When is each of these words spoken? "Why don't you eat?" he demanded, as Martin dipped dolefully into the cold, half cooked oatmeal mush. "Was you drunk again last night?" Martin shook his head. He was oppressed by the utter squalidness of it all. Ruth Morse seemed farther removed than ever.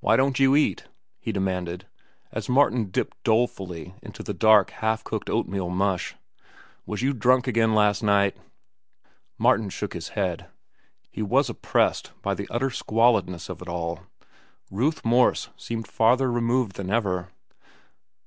"Why 0.00 0.18
don't 0.18 0.38
you 0.38 0.54
eat?" 0.54 0.84
he 1.18 1.32
demanded, 1.32 1.86
as 2.30 2.46
Martin 2.46 2.90
dipped 2.90 3.16
dolefully 3.24 3.94
into 4.02 4.22
the 4.22 4.34
cold, 4.34 4.68
half 4.70 5.02
cooked 5.02 5.30
oatmeal 5.30 5.70
mush. 5.70 6.14
"Was 6.84 7.00
you 7.00 7.14
drunk 7.14 7.46
again 7.46 7.74
last 7.74 8.02
night?" 8.02 8.36
Martin 9.38 9.70
shook 9.70 9.94
his 9.94 10.08
head. 10.08 10.44
He 11.10 11.22
was 11.22 11.48
oppressed 11.48 12.12
by 12.20 12.34
the 12.34 12.46
utter 12.50 12.68
squalidness 12.68 13.48
of 13.48 13.62
it 13.62 13.68
all. 13.70 14.00
Ruth 14.70 15.02
Morse 15.06 15.48
seemed 15.56 15.88
farther 15.88 16.30
removed 16.30 16.76
than 16.76 16.90
ever. 16.90 17.30